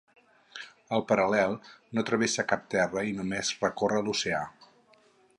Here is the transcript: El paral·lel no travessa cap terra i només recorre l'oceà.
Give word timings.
El 0.97 1.03
paral·lel 1.09 1.51
no 1.97 2.03
travessa 2.07 2.45
cap 2.53 2.65
terra 2.75 3.03
i 3.09 3.13
només 3.17 3.51
recorre 3.65 4.01
l'oceà. 4.07 4.41